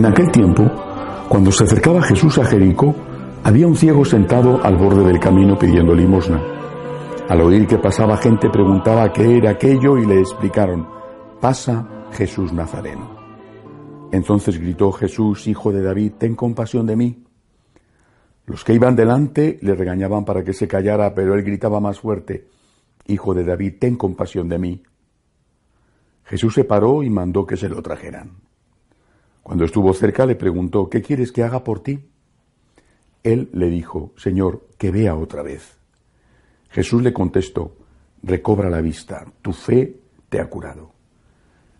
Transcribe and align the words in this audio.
En 0.00 0.06
aquel 0.06 0.32
tiempo, 0.32 0.64
cuando 1.28 1.52
se 1.52 1.64
acercaba 1.64 2.00
Jesús 2.00 2.38
a 2.38 2.44
Jericó, 2.46 2.94
había 3.44 3.66
un 3.66 3.76
ciego 3.76 4.02
sentado 4.02 4.58
al 4.64 4.78
borde 4.78 5.04
del 5.04 5.20
camino 5.20 5.58
pidiendo 5.58 5.94
limosna. 5.94 6.40
Al 7.28 7.42
oír 7.42 7.66
que 7.66 7.76
pasaba 7.76 8.16
gente 8.16 8.48
preguntaba 8.48 9.12
qué 9.12 9.36
era 9.36 9.50
aquello 9.50 9.98
y 9.98 10.06
le 10.06 10.20
explicaron, 10.20 10.88
pasa 11.38 12.06
Jesús 12.12 12.50
Nazareno. 12.50 13.14
Entonces 14.10 14.58
gritó 14.58 14.90
Jesús, 14.90 15.46
hijo 15.46 15.70
de 15.70 15.82
David, 15.82 16.12
ten 16.16 16.34
compasión 16.34 16.86
de 16.86 16.96
mí. 16.96 17.22
Los 18.46 18.64
que 18.64 18.72
iban 18.72 18.96
delante 18.96 19.58
le 19.60 19.74
regañaban 19.74 20.24
para 20.24 20.42
que 20.42 20.54
se 20.54 20.66
callara, 20.66 21.14
pero 21.14 21.34
él 21.34 21.42
gritaba 21.42 21.78
más 21.78 22.00
fuerte, 22.00 22.48
Hijo 23.06 23.34
de 23.34 23.44
David, 23.44 23.74
ten 23.78 23.96
compasión 23.96 24.48
de 24.48 24.58
mí. 24.58 24.82
Jesús 26.24 26.54
se 26.54 26.64
paró 26.64 27.02
y 27.02 27.10
mandó 27.10 27.44
que 27.44 27.58
se 27.58 27.68
lo 27.68 27.82
trajeran. 27.82 28.49
Cuando 29.42 29.64
estuvo 29.64 29.92
cerca 29.94 30.26
le 30.26 30.36
preguntó, 30.36 30.88
¿qué 30.88 31.02
quieres 31.02 31.32
que 31.32 31.42
haga 31.42 31.64
por 31.64 31.82
ti? 31.82 32.00
Él 33.22 33.50
le 33.52 33.68
dijo, 33.68 34.12
Señor, 34.16 34.66
que 34.78 34.90
vea 34.90 35.14
otra 35.14 35.42
vez. 35.42 35.78
Jesús 36.70 37.02
le 37.02 37.12
contestó, 37.12 37.76
recobra 38.22 38.70
la 38.70 38.80
vista, 38.80 39.26
tu 39.42 39.52
fe 39.52 39.96
te 40.28 40.40
ha 40.40 40.48
curado. 40.48 40.92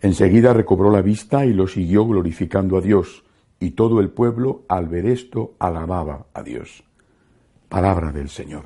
Enseguida 0.00 0.52
recobró 0.52 0.90
la 0.90 1.00
vista 1.00 1.46
y 1.46 1.52
lo 1.52 1.68
siguió 1.68 2.04
glorificando 2.04 2.76
a 2.76 2.80
Dios, 2.80 3.24
y 3.60 3.70
todo 3.70 4.00
el 4.00 4.10
pueblo 4.10 4.62
al 4.68 4.88
ver 4.88 5.06
esto 5.06 5.54
alababa 5.60 6.26
a 6.34 6.42
Dios. 6.42 6.82
Palabra 7.68 8.10
del 8.10 8.28
Señor. 8.28 8.64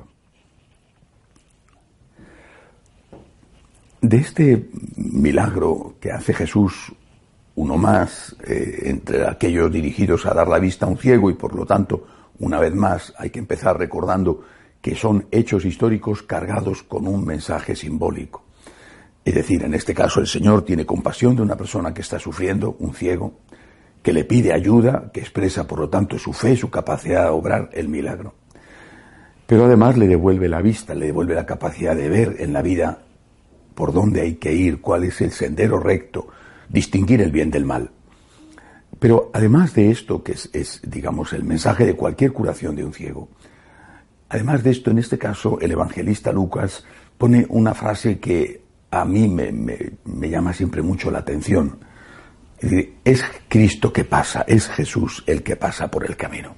De 4.01 4.17
este 4.17 4.69
milagro 4.95 5.95
que 5.99 6.11
hace 6.11 6.33
Jesús, 6.33 6.91
uno 7.57 7.75
más, 7.75 8.35
eh, 8.45 8.83
entre 8.83 9.27
aquellos 9.27 9.71
dirigidos 9.71 10.27
a 10.27 10.33
dar 10.33 10.47
la 10.47 10.59
vista 10.59 10.85
a 10.85 10.89
un 10.89 10.97
ciego 10.97 11.31
y 11.31 11.33
por 11.33 11.55
lo 11.55 11.65
tanto, 11.65 12.05
una 12.39 12.59
vez 12.59 12.73
más, 12.75 13.13
hay 13.17 13.31
que 13.31 13.39
empezar 13.39 13.79
recordando 13.79 14.43
que 14.79 14.95
son 14.95 15.25
hechos 15.31 15.65
históricos 15.65 16.21
cargados 16.21 16.83
con 16.83 17.07
un 17.07 17.25
mensaje 17.25 17.75
simbólico. 17.75 18.43
Es 19.25 19.33
decir, 19.33 19.63
en 19.63 19.73
este 19.73 19.95
caso 19.95 20.19
el 20.19 20.27
Señor 20.27 20.63
tiene 20.65 20.85
compasión 20.85 21.35
de 21.35 21.41
una 21.41 21.57
persona 21.57 21.95
que 21.95 22.01
está 22.01 22.19
sufriendo, 22.19 22.75
un 22.77 22.93
ciego, 22.93 23.39
que 24.03 24.13
le 24.13 24.23
pide 24.23 24.53
ayuda, 24.53 25.09
que 25.11 25.21
expresa 25.21 25.65
por 25.65 25.79
lo 25.79 25.89
tanto 25.89 26.19
su 26.19 26.33
fe, 26.33 26.55
su 26.55 26.69
capacidad 26.69 27.23
de 27.23 27.29
obrar 27.31 27.71
el 27.73 27.89
milagro. 27.89 28.35
Pero 29.47 29.65
además 29.65 29.97
le 29.97 30.07
devuelve 30.07 30.47
la 30.47 30.61
vista, 30.61 30.93
le 30.93 31.07
devuelve 31.07 31.33
la 31.33 31.47
capacidad 31.47 31.95
de 31.95 32.07
ver 32.07 32.35
en 32.37 32.53
la 32.53 32.61
vida 32.61 32.99
por 33.73 33.93
dónde 33.93 34.21
hay 34.21 34.35
que 34.35 34.53
ir, 34.53 34.79
cuál 34.79 35.05
es 35.05 35.19
el 35.21 35.31
sendero 35.31 35.79
recto, 35.79 36.27
distinguir 36.69 37.21
el 37.21 37.31
bien 37.31 37.51
del 37.51 37.65
mal. 37.65 37.91
Pero 38.99 39.29
además 39.33 39.73
de 39.73 39.91
esto, 39.91 40.23
que 40.23 40.31
es, 40.31 40.81
digamos, 40.83 41.33
el 41.33 41.43
mensaje 41.43 41.85
de 41.85 41.95
cualquier 41.95 42.33
curación 42.33 42.75
de 42.75 42.83
un 42.83 42.93
ciego, 42.93 43.29
además 44.29 44.63
de 44.63 44.71
esto, 44.71 44.91
en 44.91 44.99
este 44.99 45.17
caso, 45.17 45.59
el 45.61 45.71
evangelista 45.71 46.31
Lucas 46.31 46.83
pone 47.17 47.45
una 47.49 47.73
frase 47.73 48.19
que 48.19 48.61
a 48.89 49.05
mí 49.05 49.27
me, 49.27 50.29
llama 50.29 50.53
siempre 50.53 50.81
mucho 50.81 51.11
la 51.11 51.19
atención. 51.19 51.77
Es, 53.03 53.23
Cristo 53.47 53.93
que 53.93 54.03
pasa, 54.03 54.43
es 54.47 54.67
Jesús 54.67 55.23
el 55.27 55.43
que 55.43 55.55
pasa 55.55 55.91
por 55.91 56.05
el 56.05 56.15
camino. 56.15 56.55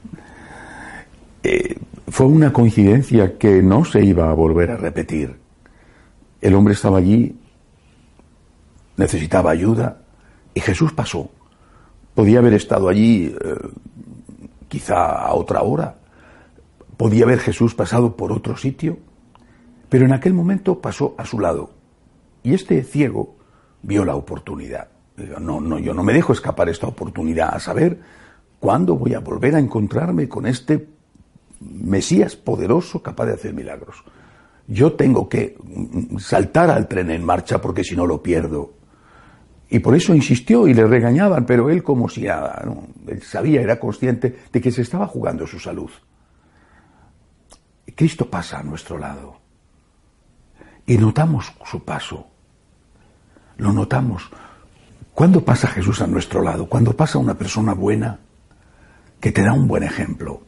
Eh, 1.44 1.76
fue 2.08 2.28
una 2.28 2.54
coincidencia 2.54 3.38
que 3.38 3.62
no 3.62 3.84
se 3.84 4.04
iba 4.04 4.30
a 4.30 4.34
volver 4.34 4.72
a 4.72 4.78
repetir. 4.78 5.36
El 6.42 6.56
hombre 6.56 6.74
estaba 6.74 7.00
allí, 7.00 7.38
necesitaba 8.96 9.52
ayuda 9.52 9.99
y 10.54 10.60
Jesús 10.60 10.94
pasó. 10.94 11.30
Podía 12.16 12.40
haber 12.40 12.54
estado 12.54 12.90
allí 12.90 13.28
eh, 13.28 13.56
quizá 14.68 15.12
a 15.12 15.34
otra 15.34 15.62
hora. 15.62 15.98
Podía 16.98 17.26
haber 17.26 17.40
Jesús 17.40 17.76
pasado 17.76 18.16
por 18.16 18.32
otro 18.32 18.58
sitio. 18.58 18.98
Pero 19.90 20.06
en 20.06 20.14
aquel 20.14 20.34
momento 20.34 20.80
pasó 20.80 21.16
a 21.18 21.26
su 21.26 21.40
lado. 21.40 21.72
Y 22.44 22.54
este 22.54 22.84
ciego 22.84 23.36
vio 23.82 24.06
la 24.06 24.16
oportunidad. 24.16 24.90
No, 25.40 25.60
no, 25.60 25.80
yo 25.80 25.94
no 25.94 26.04
me 26.04 26.14
dejo 26.14 26.34
escapar 26.34 26.70
esta 26.70 26.88
oportunidad 26.88 27.54
a 27.54 27.60
saber 27.60 28.00
cuándo 28.60 28.96
voy 28.96 29.14
a 29.14 29.20
volver 29.20 29.56
a 29.56 29.60
encontrarme 29.60 30.30
con 30.30 30.46
este 30.46 30.88
Mesías 31.60 32.38
poderoso 32.38 33.02
capaz 33.02 33.26
de 33.26 33.34
hacer 33.34 33.54
milagros 33.54 34.04
yo 34.70 34.94
tengo 34.94 35.28
que 35.28 35.58
saltar 36.20 36.70
al 36.70 36.88
tren 36.88 37.10
en 37.10 37.26
marcha 37.26 37.60
porque 37.60 37.84
si 37.84 37.96
no 37.96 38.06
lo 38.06 38.22
pierdo. 38.22 38.74
Y 39.70 39.80
por 39.80 39.96
eso 39.96 40.16
insistió 40.16 40.68
y 40.68 40.74
le 40.74 40.88
regañaban, 40.88 41.46
pero 41.46 41.70
él 41.70 41.84
como 41.84 42.10
si 42.10 42.26
él 42.26 43.22
sabía, 43.22 43.62
era 43.62 43.80
consciente 43.80 44.40
de 44.52 44.62
que 44.62 44.72
se 44.72 44.82
estaba 44.82 45.06
jugando 45.06 45.46
su 45.46 45.60
salud. 45.60 45.92
Cristo 48.00 48.30
pasa 48.30 48.60
a 48.60 48.64
nuestro 48.64 48.98
lado 48.98 49.36
y 50.86 50.98
notamos 50.98 51.52
su 51.70 51.84
paso. 51.84 52.28
Lo 53.58 53.74
notamos. 53.74 54.24
¿Cuándo 55.14 55.44
pasa 55.44 55.68
Jesús 55.68 56.02
a 56.02 56.08
nuestro 56.08 56.42
lado? 56.42 56.68
Cuando 56.68 56.96
pasa 56.96 57.18
una 57.18 57.38
persona 57.38 57.74
buena 57.74 58.20
que 59.20 59.34
te 59.34 59.44
da 59.44 59.52
un 59.52 59.68
buen 59.68 59.84
ejemplo. 59.84 60.42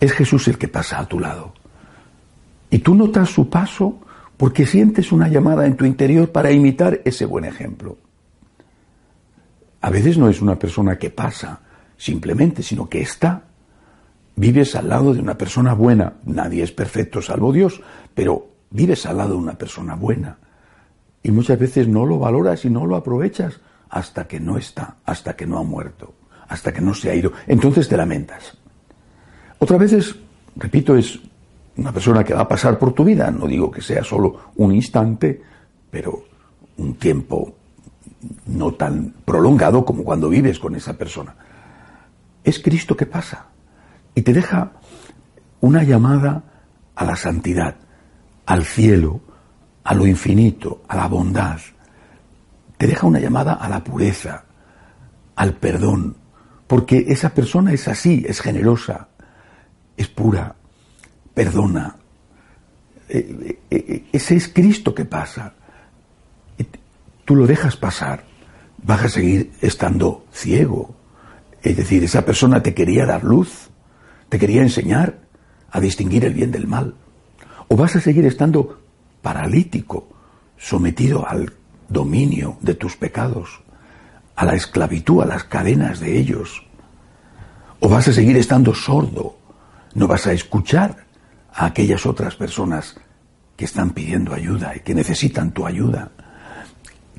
Es 0.00 0.12
Jesús 0.12 0.48
el 0.48 0.58
que 0.58 0.66
pasa 0.66 0.98
a 0.98 1.06
tu 1.06 1.20
lado. 1.20 1.54
Y 2.70 2.80
tú 2.80 2.96
notas 2.96 3.30
su 3.30 3.48
paso 3.48 4.00
porque 4.36 4.66
sientes 4.66 5.12
una 5.12 5.28
llamada 5.28 5.64
en 5.64 5.76
tu 5.76 5.84
interior 5.84 6.32
para 6.32 6.50
imitar 6.50 7.00
ese 7.04 7.24
buen 7.24 7.44
ejemplo. 7.44 7.98
A 9.80 9.90
veces 9.90 10.18
no 10.18 10.28
es 10.28 10.42
una 10.42 10.58
persona 10.58 10.98
que 10.98 11.10
pasa 11.10 11.60
simplemente, 11.96 12.62
sino 12.62 12.88
que 12.88 13.00
está. 13.00 13.42
Vives 14.36 14.74
al 14.76 14.88
lado 14.88 15.14
de 15.14 15.20
una 15.20 15.36
persona 15.36 15.74
buena. 15.74 16.14
Nadie 16.24 16.62
es 16.62 16.72
perfecto 16.72 17.22
salvo 17.22 17.52
Dios, 17.52 17.80
pero 18.14 18.48
vives 18.70 19.06
al 19.06 19.18
lado 19.18 19.30
de 19.30 19.40
una 19.40 19.58
persona 19.58 19.94
buena. 19.94 20.38
Y 21.22 21.30
muchas 21.30 21.58
veces 21.58 21.88
no 21.88 22.06
lo 22.06 22.18
valoras 22.18 22.64
y 22.64 22.70
no 22.70 22.86
lo 22.86 22.96
aprovechas 22.96 23.60
hasta 23.90 24.26
que 24.26 24.40
no 24.40 24.56
está, 24.56 24.96
hasta 25.04 25.34
que 25.34 25.46
no 25.46 25.58
ha 25.58 25.62
muerto, 25.62 26.14
hasta 26.48 26.72
que 26.72 26.80
no 26.80 26.94
se 26.94 27.10
ha 27.10 27.14
ido. 27.14 27.32
Entonces 27.46 27.88
te 27.88 27.96
lamentas. 27.96 28.56
Otras 29.58 29.80
veces, 29.80 30.14
repito, 30.56 30.96
es 30.96 31.18
una 31.76 31.92
persona 31.92 32.22
que 32.22 32.34
va 32.34 32.42
a 32.42 32.48
pasar 32.48 32.78
por 32.78 32.92
tu 32.92 33.04
vida, 33.04 33.30
no 33.30 33.46
digo 33.46 33.70
que 33.70 33.80
sea 33.80 34.04
solo 34.04 34.52
un 34.56 34.74
instante, 34.74 35.40
pero 35.90 36.24
un 36.76 36.94
tiempo 36.94 37.57
no 38.46 38.72
tan 38.74 39.14
prolongado 39.24 39.84
como 39.84 40.04
cuando 40.04 40.28
vives 40.28 40.58
con 40.58 40.74
esa 40.74 40.94
persona. 40.94 41.34
Es 42.44 42.58
Cristo 42.58 42.96
que 42.96 43.06
pasa 43.06 43.46
y 44.14 44.22
te 44.22 44.32
deja 44.32 44.72
una 45.60 45.82
llamada 45.82 46.42
a 46.94 47.04
la 47.04 47.16
santidad, 47.16 47.76
al 48.46 48.64
cielo, 48.64 49.20
a 49.84 49.94
lo 49.94 50.06
infinito, 50.06 50.82
a 50.88 50.96
la 50.96 51.06
bondad. 51.06 51.58
Te 52.76 52.86
deja 52.86 53.06
una 53.06 53.20
llamada 53.20 53.54
a 53.54 53.68
la 53.68 53.82
pureza, 53.82 54.44
al 55.36 55.54
perdón, 55.54 56.16
porque 56.66 57.06
esa 57.08 57.30
persona 57.30 57.72
es 57.72 57.88
así, 57.88 58.24
es 58.28 58.40
generosa, 58.40 59.08
es 59.96 60.08
pura, 60.08 60.54
perdona. 61.34 61.96
Eh, 63.08 63.58
eh, 63.70 63.84
eh, 63.88 64.04
ese 64.12 64.36
es 64.36 64.48
Cristo 64.48 64.94
que 64.94 65.04
pasa. 65.04 65.54
Tú 67.28 67.36
lo 67.36 67.46
dejas 67.46 67.76
pasar, 67.76 68.24
vas 68.82 69.04
a 69.04 69.08
seguir 69.10 69.52
estando 69.60 70.24
ciego. 70.32 70.96
Es 71.62 71.76
decir, 71.76 72.02
esa 72.02 72.24
persona 72.24 72.62
te 72.62 72.72
quería 72.72 73.04
dar 73.04 73.22
luz, 73.22 73.68
te 74.30 74.38
quería 74.38 74.62
enseñar 74.62 75.18
a 75.70 75.78
distinguir 75.78 76.24
el 76.24 76.32
bien 76.32 76.50
del 76.50 76.66
mal. 76.66 76.94
O 77.68 77.76
vas 77.76 77.94
a 77.96 78.00
seguir 78.00 78.24
estando 78.24 78.80
paralítico, 79.20 80.08
sometido 80.56 81.28
al 81.28 81.52
dominio 81.90 82.56
de 82.62 82.72
tus 82.72 82.96
pecados, 82.96 83.60
a 84.34 84.46
la 84.46 84.54
esclavitud, 84.54 85.20
a 85.20 85.26
las 85.26 85.44
cadenas 85.44 86.00
de 86.00 86.18
ellos. 86.18 86.64
O 87.80 87.90
vas 87.90 88.08
a 88.08 88.14
seguir 88.14 88.38
estando 88.38 88.74
sordo, 88.74 89.36
no 89.92 90.06
vas 90.06 90.26
a 90.26 90.32
escuchar 90.32 91.04
a 91.52 91.66
aquellas 91.66 92.06
otras 92.06 92.36
personas 92.36 92.96
que 93.54 93.66
están 93.66 93.90
pidiendo 93.90 94.32
ayuda 94.32 94.74
y 94.74 94.80
que 94.80 94.94
necesitan 94.94 95.52
tu 95.52 95.66
ayuda. 95.66 96.12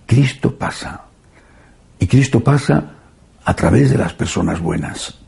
Cristo 0.10 0.58
pasa. 0.58 1.06
Y 2.00 2.08
Cristo 2.08 2.40
pasa 2.40 2.96
a 3.46 3.54
través 3.54 3.92
de 3.92 3.98
las 4.00 4.12
personas 4.14 4.60
buenas. 4.60 5.20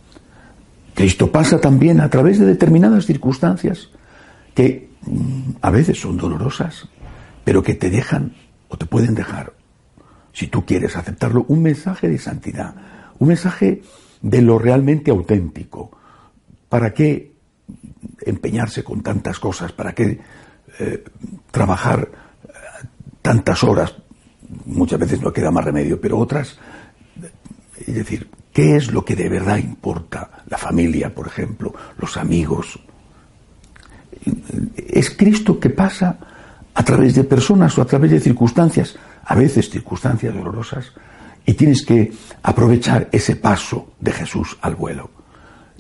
Cristo 0.96 1.32
pasa 1.32 1.62
también 1.62 2.02
a 2.02 2.10
través 2.10 2.40
de 2.40 2.48
determinadas 2.48 3.06
circunstancias 3.06 3.90
que 4.56 4.90
mm, 5.06 5.52
a 5.62 5.70
veces 5.70 6.02
son 6.02 6.18
dolorosas, 6.18 6.90
pero 7.44 7.62
que 7.62 7.76
te 7.76 7.92
dejan 7.92 8.34
o 8.70 8.78
te 8.78 8.88
pueden 8.88 9.14
dejar, 9.14 9.54
si 10.34 10.48
tú 10.48 10.66
quieres 10.66 10.98
aceptarlo, 10.98 11.46
un 11.48 11.62
mensaje 11.62 12.10
de 12.10 12.18
santidad, 12.18 12.74
un 13.20 13.28
mensaje 13.28 13.84
de 14.24 14.42
lo 14.42 14.58
realmente 14.58 15.12
auténtico. 15.12 15.92
¿Para 16.70 16.92
qué 16.92 17.34
empeñarse 18.26 18.84
con 18.84 19.04
tantas 19.04 19.38
cosas? 19.38 19.74
¿Para 19.74 19.94
qué 19.94 20.20
eh, 20.80 21.04
trabajar 21.52 22.10
eh, 22.44 22.50
tantas 23.22 23.64
horas? 23.64 23.94
Muchas 24.66 25.00
veces 25.00 25.22
no 25.22 25.32
queda 25.32 25.52
más 25.52 25.66
remedio, 25.66 26.00
pero 26.00 26.18
otras, 26.18 26.58
es 27.78 27.96
decir, 27.96 28.30
¿Qué 28.54 28.76
es 28.76 28.92
lo 28.92 29.06
que 29.06 29.16
de 29.16 29.30
verdad 29.30 29.58
importa? 29.58 30.44
La 30.48 30.58
familia, 30.58 31.14
por 31.14 31.28
ejemplo, 31.28 31.74
los 31.98 32.18
amigos. 32.18 32.80
Es 34.76 35.10
Cristo 35.12 35.60
que 35.60 35.70
pasa 35.70 36.18
a 36.74 36.84
través 36.84 37.16
de 37.16 37.24
personas 37.24 37.78
o 37.78 37.82
a 37.82 37.86
través 37.86 38.12
de 38.12 38.20
circunstancias, 38.20 38.96
a 39.24 39.36
veces 39.36 39.70
circunstancias 39.70 40.34
dolorosas, 40.34 40.92
y 41.46 41.54
tienes 41.54 41.86
que 41.86 42.12
aprovechar 42.44 43.08
ese 43.12 43.38
paso 43.38 43.94
de 44.00 44.12
Jesús 44.12 44.58
al 44.62 44.76
vuelo. 44.76 45.10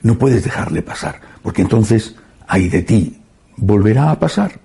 No 0.01 0.17
puedes 0.17 0.43
dejarle 0.43 0.81
pasar, 0.81 1.19
porque 1.43 1.61
entonces, 1.61 2.15
ahí 2.47 2.69
de 2.69 2.83
ti, 2.83 3.21
volverá 3.57 4.11
a 4.11 4.19
pasar. 4.19 4.59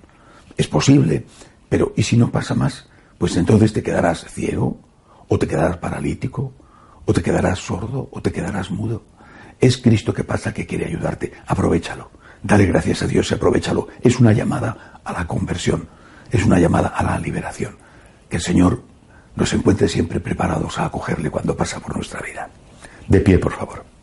Es 0.56 0.68
posible, 0.68 1.26
pero 1.68 1.92
¿y 1.96 2.04
si 2.04 2.16
no 2.16 2.30
pasa 2.30 2.54
más? 2.54 2.88
Pues 3.18 3.36
entonces 3.36 3.72
te 3.72 3.82
quedarás 3.82 4.24
ciego, 4.28 4.78
o 5.28 5.38
te 5.38 5.46
quedarás 5.46 5.78
paralítico, 5.78 6.52
o 7.04 7.12
te 7.12 7.22
quedarás 7.22 7.58
sordo, 7.58 8.08
o 8.10 8.20
te 8.20 8.32
quedarás 8.32 8.70
mudo. 8.70 9.02
Es 9.60 9.78
Cristo 9.78 10.12
que 10.12 10.24
pasa 10.24 10.52
que 10.52 10.66
quiere 10.66 10.86
ayudarte. 10.86 11.32
Aprovechalo. 11.46 12.10
Dale 12.42 12.66
gracias 12.66 13.02
a 13.02 13.06
Dios 13.06 13.30
y 13.30 13.34
aprovechalo. 13.34 13.88
Es 14.02 14.20
una 14.20 14.32
llamada 14.32 15.00
a 15.02 15.12
la 15.12 15.26
conversión. 15.26 15.88
Es 16.30 16.44
una 16.44 16.58
llamada 16.58 16.88
a 16.88 17.02
la 17.02 17.18
liberación. 17.18 17.76
Que 18.28 18.36
el 18.36 18.42
Señor 18.42 18.82
nos 19.34 19.52
encuentre 19.52 19.88
siempre 19.88 20.20
preparados 20.20 20.78
a 20.78 20.86
acogerle 20.86 21.30
cuando 21.30 21.56
pasa 21.56 21.80
por 21.80 21.94
nuestra 21.94 22.20
vida. 22.20 22.48
De 23.08 23.20
pie, 23.20 23.38
por 23.38 23.52
favor. 23.52 23.95